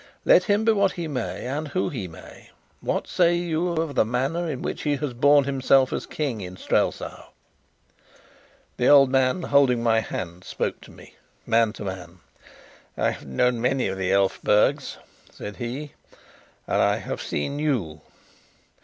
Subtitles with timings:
[0.25, 4.03] Let him be what he may, and who he may, what say you of the
[4.03, 7.27] manner in which he has borne himself as King in Strelsau?"
[8.77, 11.13] The old man, holding my hand, spoke to me,
[11.45, 12.17] man to man.
[12.97, 14.97] "I have known many of the Elphbergs,"
[15.31, 15.93] said he,
[16.65, 18.01] "and I have seen you.